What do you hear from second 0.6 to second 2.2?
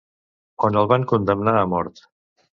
On el van condemnar a mort.